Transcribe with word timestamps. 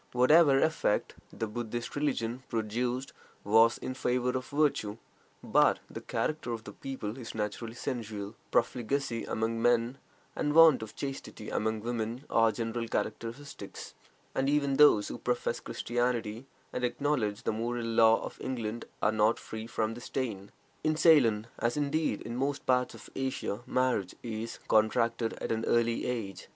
Whatever 0.13 0.59
effect 0.61 1.13
the 1.31 1.45
Buddhist 1.45 1.95
religion 1.95 2.41
produced 2.49 3.13
was 3.43 3.77
in 3.77 3.93
favor 3.93 4.31
of 4.31 4.47
virtue, 4.47 4.97
but 5.43 5.77
the 5.91 6.01
character 6.01 6.53
of 6.53 6.63
the 6.63 6.71
people 6.71 7.19
is 7.19 7.35
naturally 7.35 7.75
sensual; 7.75 8.33
profligacy 8.49 9.25
among 9.25 9.61
men 9.61 9.99
and 10.35 10.53
want 10.55 10.81
of 10.81 10.95
chastity 10.95 11.51
among 11.51 11.81
women 11.81 12.23
are 12.31 12.51
general 12.51 12.87
characteristics, 12.87 13.93
and 14.33 14.49
even 14.49 14.77
those 14.77 15.07
who 15.09 15.19
profess 15.19 15.59
Christianity 15.59 16.47
and 16.73 16.83
acknowledge 16.83 17.43
the 17.43 17.51
moral 17.51 17.85
law 17.85 18.23
of 18.23 18.41
England 18.41 18.85
are 19.03 19.11
not 19.11 19.37
free 19.37 19.67
from 19.67 19.93
this 19.93 20.05
stain. 20.05 20.51
In 20.83 20.95
Ceylon, 20.95 21.45
as, 21.59 21.77
indeed, 21.77 22.21
in 22.23 22.35
most 22.35 22.65
parts 22.65 22.95
of 22.95 23.11
Asia, 23.15 23.59
marriage 23.67 24.15
is 24.23 24.57
contracted 24.67 25.33
at 25.33 25.51
an 25.51 25.63
early 25.65 26.07
age. 26.07 26.47